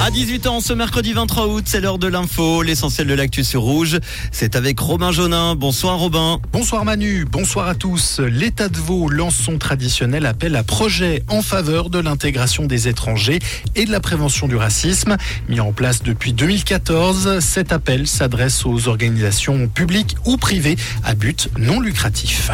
À 0.00 0.10
18h 0.10 0.62
ce 0.62 0.72
mercredi 0.72 1.12
23 1.12 1.48
août, 1.48 1.64
c'est 1.66 1.80
l'heure 1.80 1.98
de 1.98 2.06
l'info, 2.06 2.62
l'essentiel 2.62 3.08
de 3.08 3.14
l'actu 3.14 3.42
sur 3.42 3.62
Rouge. 3.62 3.98
C'est 4.30 4.54
avec 4.54 4.78
Robin 4.78 5.10
Jonin. 5.10 5.56
Bonsoir 5.56 5.98
Robin. 5.98 6.38
Bonsoir 6.52 6.84
Manu, 6.84 7.24
bonsoir 7.24 7.66
à 7.66 7.74
tous. 7.74 8.20
L'État 8.20 8.68
de 8.68 8.78
Vaud 8.78 9.08
lance 9.08 9.34
son 9.34 9.58
traditionnel 9.58 10.24
appel 10.24 10.54
à 10.54 10.62
projet 10.62 11.24
en 11.28 11.42
faveur 11.42 11.90
de 11.90 11.98
l'intégration 11.98 12.66
des 12.66 12.86
étrangers 12.86 13.40
et 13.74 13.86
de 13.86 13.90
la 13.90 13.98
prévention 13.98 14.46
du 14.46 14.54
racisme. 14.54 15.16
Mis 15.48 15.58
en 15.58 15.72
place 15.72 16.02
depuis 16.04 16.32
2014, 16.32 17.40
cet 17.40 17.72
appel 17.72 18.06
s'adresse 18.06 18.64
aux 18.64 18.86
organisations 18.86 19.66
publiques 19.66 20.16
ou 20.26 20.36
privées 20.36 20.76
à 21.04 21.14
but 21.14 21.48
non 21.58 21.80
lucratif. 21.80 22.50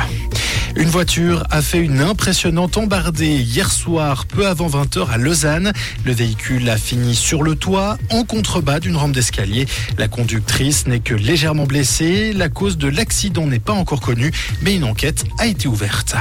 Une 0.77 0.89
voiture 0.89 1.45
a 1.51 1.63
fait 1.63 1.79
une 1.79 2.01
impressionnante 2.01 2.77
embardée 2.79 3.37
hier 3.37 3.71
soir, 3.71 4.27
peu 4.27 4.49
avant 4.49 4.69
20h 4.69 5.09
à 5.09 5.19
Lausanne. 5.19 5.73
Le 6.05 6.13
véhicule 6.13 6.69
a 6.69 6.77
fini 6.77 7.15
sur 7.15 7.34
le 7.43 7.57
toit, 7.57 7.99
en 8.11 8.25
contrebas 8.25 8.81
d'une 8.81 8.97
rampe 8.97 9.13
d'escalier. 9.13 9.67
La 9.99 10.09
conductrice 10.09 10.87
n'est 10.87 11.01
que 11.01 11.15
légèrement 11.15 11.65
blessée. 11.65 12.33
La 12.33 12.49
cause 12.49 12.79
de 12.79 12.89
l'accident 12.89 13.47
n'est 13.47 13.59
pas 13.59 13.73
encore 13.73 14.01
connue, 14.01 14.33
mais 14.63 14.77
une 14.77 14.85
enquête 14.85 15.25
a 15.39 15.47
été 15.47 15.69
ouverte. 15.69 16.15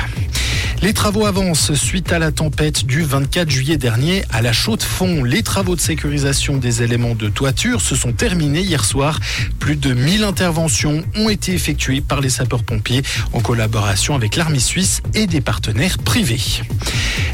Les 0.83 0.91
travaux 0.91 1.25
avancent 1.25 1.73
suite 1.75 2.11
à 2.11 2.19
la 2.19 2.33
tempête 2.33 2.85
du 2.85 3.03
24 3.03 3.49
juillet 3.49 3.77
dernier 3.77 4.25
à 4.33 4.41
la 4.41 4.51
Chaux-de-Fonds. 4.51 5.23
Les 5.23 5.41
travaux 5.41 5.77
de 5.77 5.79
sécurisation 5.79 6.57
des 6.57 6.83
éléments 6.83 7.15
de 7.15 7.29
toiture 7.29 7.79
se 7.79 7.95
sont 7.95 8.11
terminés 8.11 8.59
hier 8.59 8.83
soir. 8.83 9.17
Plus 9.59 9.77
de 9.77 9.93
1000 9.93 10.25
interventions 10.25 11.01
ont 11.15 11.29
été 11.29 11.53
effectuées 11.53 12.01
par 12.01 12.19
les 12.19 12.29
sapeurs-pompiers 12.29 13.01
en 13.31 13.39
collaboration 13.39 14.13
avec 14.13 14.35
l'armée 14.35 14.59
suisse 14.59 15.01
et 15.13 15.25
des 15.25 15.39
partenaires 15.39 15.99
privés. 15.99 16.41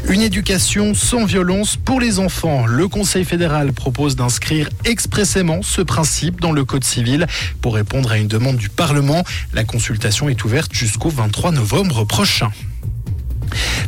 Une 0.08 0.20
éducation 0.20 0.94
sans 0.94 1.24
violence 1.24 1.74
pour 1.74 1.98
les 1.98 2.20
enfants. 2.20 2.66
Le 2.66 2.86
Conseil 2.86 3.24
fédéral 3.24 3.72
propose 3.72 4.14
d'inscrire 4.14 4.68
expressément 4.84 5.62
ce 5.62 5.82
principe 5.82 6.40
dans 6.40 6.52
le 6.52 6.64
Code 6.64 6.84
civil 6.84 7.26
pour 7.60 7.74
répondre 7.74 8.12
à 8.12 8.18
une 8.18 8.28
demande 8.28 8.58
du 8.58 8.68
Parlement. 8.68 9.24
La 9.52 9.64
consultation 9.64 10.28
est 10.28 10.44
ouverte 10.44 10.72
jusqu'au 10.72 11.08
23 11.08 11.50
novembre 11.50 12.04
prochain. 12.04 12.52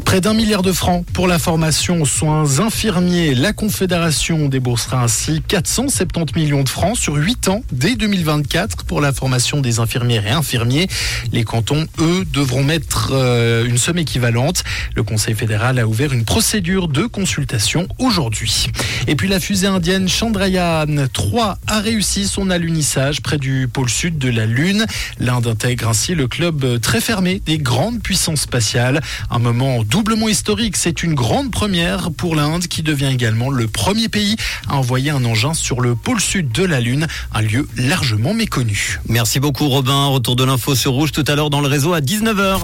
Près 0.05 0.21
d'un 0.21 0.35
milliard 0.35 0.63
de 0.63 0.73
francs 0.73 1.05
pour 1.13 1.27
la 1.27 1.39
formation 1.39 2.03
aux 2.03 2.07
soins 2.07 2.61
infirmiers. 2.61 3.35
La 3.35 3.53
Confédération 3.53 4.49
déboursera 4.49 5.03
ainsi 5.03 5.43
470 5.47 6.35
millions 6.35 6.63
de 6.63 6.69
francs 6.69 6.97
sur 6.97 7.15
8 7.15 7.49
ans 7.49 7.63
dès 7.73 7.95
2024 7.95 8.85
pour 8.85 9.01
la 9.01 9.13
formation 9.13 9.61
des 9.61 9.79
infirmières 9.79 10.27
et 10.27 10.31
infirmiers. 10.31 10.89
Les 11.33 11.45
cantons, 11.45 11.87
eux, 11.99 12.25
devront 12.33 12.65
mettre 12.65 13.11
euh, 13.13 13.65
une 13.67 13.79
somme 13.79 13.99
équivalente. 13.99 14.65
Le 14.97 15.03
Conseil 15.03 15.35
fédéral 15.35 15.79
a 15.79 15.87
ouvert 15.87 16.13
une 16.13 16.25
procédure 16.25 16.89
de 16.89 17.07
consultation 17.07 17.87
aujourd'hui. 17.99 18.67
Et 19.07 19.17
puis 19.17 19.29
la 19.29 19.41
fusée 19.41 19.67
indienne 19.67 20.09
Chandrayaan 20.09 21.07
3 21.13 21.59
a 21.67 21.81
réussi 21.81 22.27
son 22.27 22.51
alunissage 22.51 23.23
près 23.23 23.39
du 23.39 23.69
pôle 23.73 23.89
sud 23.89 24.19
de 24.19 24.29
la 24.29 24.47
Lune. 24.47 24.87
L'Inde 25.19 25.47
intègre 25.47 25.89
ainsi 25.89 26.15
le 26.15 26.29
club 26.29 26.81
très 26.81 27.01
fermé 27.01 27.41
des 27.45 27.59
grandes 27.59 28.03
puissances 28.03 28.43
spatiales. 28.43 29.01
Un 29.31 29.39
moment 29.39 29.82
doublement 29.85 30.29
historique. 30.29 30.77
C'est 30.77 31.03
une 31.03 31.15
grande 31.15 31.51
première 31.51 32.11
pour 32.11 32.35
l'Inde 32.35 32.67
qui 32.67 32.83
devient 32.83 33.11
également 33.13 33.51
le 33.51 33.69
premier 33.69 34.09
pays 34.09 34.37
à 34.69 34.77
envoyer 34.77 35.11
un 35.11 35.25
engin 35.25 35.55
sur 35.55 35.81
le 35.81 35.95
pôle 35.95 36.21
sud 36.21 36.53
de 36.53 36.65
la 36.65 36.81
Lune, 36.81 37.07
un 37.35 37.43
lieu 37.43 37.69
largement 37.77 38.35
méconnu. 38.35 39.01
Merci 39.09 39.41
beaucoup 39.41 39.69
Robin. 39.69 40.07
Retour 40.07 40.37
de 40.37 40.45
l'info 40.45 40.75
sur 40.75 40.93
Rouge 40.93 41.13
tout 41.13 41.25
à 41.27 41.35
l'heure 41.35 41.51
dans 41.51 41.61
le 41.61 41.69
réseau 41.69 41.93
à 41.93 42.01
19h. 42.01 42.61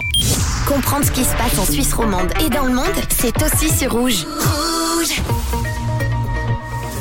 Comprendre 0.67 1.05
ce 1.05 1.11
qui 1.11 1.25
se 1.25 1.35
passe 1.37 1.59
en 1.59 1.65
Suisse 1.65 1.93
romande 1.93 2.31
et 2.45 2.51
dans 2.51 2.65
le 2.65 2.75
monde, 2.75 2.87
c'est 3.09 3.35
aussi 3.43 3.75
sur 3.75 3.93
Rouge. 3.93 4.27
Rouge 4.97 5.23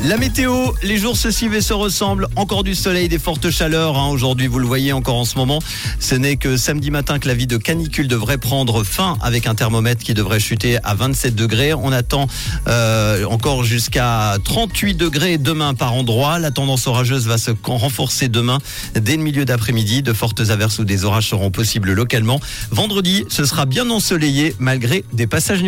la 0.03 0.17
météo, 0.17 0.71
les 0.83 0.97
jours 0.97 1.17
se 1.17 1.31
suivent 1.31 1.55
et 1.55 1.61
se 1.61 1.73
ressemblent. 1.73 2.27
Encore 2.35 2.63
du 2.63 2.75
soleil, 2.75 3.09
des 3.09 3.19
fortes 3.19 3.49
chaleurs. 3.49 3.97
Hein. 3.97 4.09
Aujourd'hui, 4.09 4.47
vous 4.47 4.59
le 4.59 4.65
voyez 4.65 4.93
encore 4.93 5.15
en 5.15 5.25
ce 5.25 5.37
moment. 5.37 5.59
Ce 5.99 6.15
n'est 6.15 6.37
que 6.37 6.55
samedi 6.55 6.91
matin 6.91 7.19
que 7.19 7.27
la 7.27 7.33
vie 7.33 7.47
de 7.47 7.57
canicule 7.57 8.07
devrait 8.07 8.37
prendre 8.37 8.83
fin 8.83 9.17
avec 9.21 9.47
un 9.47 9.55
thermomètre 9.55 10.03
qui 10.03 10.13
devrait 10.13 10.39
chuter 10.39 10.77
à 10.83 10.93
27 10.93 11.35
degrés. 11.35 11.73
On 11.73 11.91
attend 11.91 12.27
euh, 12.67 13.25
encore 13.25 13.63
jusqu'à 13.63 14.37
38 14.43 14.95
degrés 14.95 15.37
demain 15.37 15.73
par 15.73 15.93
endroit. 15.93 16.39
La 16.39 16.51
tendance 16.51 16.87
orageuse 16.87 17.27
va 17.27 17.37
se 17.37 17.51
renforcer 17.63 18.29
demain 18.29 18.59
dès 18.93 19.17
le 19.17 19.23
milieu 19.23 19.45
d'après-midi. 19.45 20.03
De 20.03 20.13
fortes 20.13 20.41
averses 20.49 20.79
ou 20.79 20.85
des 20.85 21.05
orages 21.05 21.29
seront 21.29 21.51
possibles 21.51 21.91
localement. 21.91 22.39
Vendredi, 22.71 23.25
ce 23.29 23.45
sera 23.45 23.65
bien 23.65 23.89
ensoleillé 23.89 24.55
malgré 24.59 25.03
des 25.13 25.27
passages 25.27 25.63
nuageux. 25.63 25.65